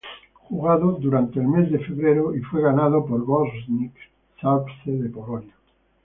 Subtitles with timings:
[0.49, 3.93] Jugado durante el mes de febrero y fue ganado por Górnik
[4.41, 5.53] Zabrze de Polonia.